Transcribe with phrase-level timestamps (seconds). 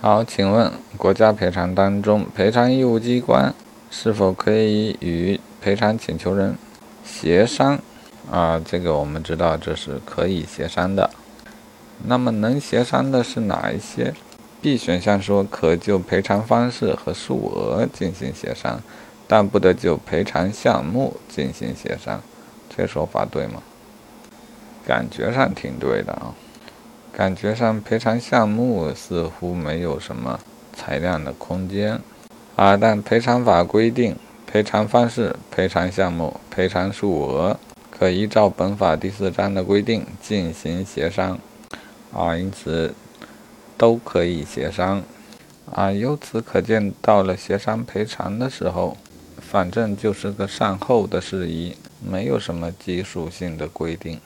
[0.00, 3.52] 好，请问国家赔偿当中，赔偿义务机关
[3.90, 6.56] 是否可以与赔偿请求人
[7.04, 7.76] 协商？
[8.30, 11.10] 啊，这个我们知道这是可以协商的。
[12.04, 14.14] 那么能协商的是哪一些
[14.62, 18.80] ？B 选项说可就赔偿方式和数额进行协商，
[19.26, 22.22] 但不得就赔偿项目进行协商。
[22.68, 23.60] 这说法对吗？
[24.86, 26.32] 感觉上挺对的啊。
[27.18, 30.38] 感觉上赔偿项目似乎没有什么
[30.72, 32.00] 裁量的空间
[32.54, 34.14] 啊，但赔偿法规定，
[34.46, 37.58] 赔偿方式、赔偿项目、赔偿数额
[37.90, 41.36] 可依照本法第四章的规定进行协商
[42.12, 42.94] 啊，因此
[43.76, 45.02] 都可以协商
[45.72, 45.90] 啊。
[45.90, 48.96] 由此可见，到了协商赔偿的时候，
[49.38, 54.20] 反正就是个善后的事宜，没有什么技术性的规定。